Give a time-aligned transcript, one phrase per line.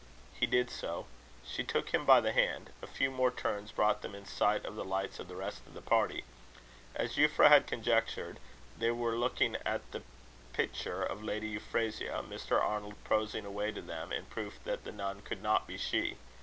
[0.33, 1.05] He did so.
[1.45, 2.71] She took him by the hand.
[2.81, 5.75] A few more turns brought them in sight of the lights of the rest of
[5.75, 6.23] the party.
[6.95, 8.39] As Euphra had conjectured,
[8.75, 10.01] they were looking at the
[10.53, 12.59] picture of Lady Euphrasia, Mr.
[12.59, 16.17] Arnold prosing away to them, in proof that the nun could not be she.